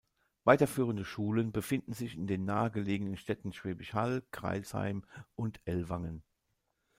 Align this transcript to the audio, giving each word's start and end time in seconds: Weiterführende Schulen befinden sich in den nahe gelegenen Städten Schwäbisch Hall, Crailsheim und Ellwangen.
Weiterführende 0.45 1.05
Schulen 1.05 1.51
befinden 1.51 1.93
sich 1.93 2.15
in 2.15 2.25
den 2.25 2.43
nahe 2.43 2.71
gelegenen 2.71 3.17
Städten 3.17 3.53
Schwäbisch 3.53 3.93
Hall, 3.93 4.23
Crailsheim 4.31 5.05
und 5.35 5.61
Ellwangen. 5.65 6.23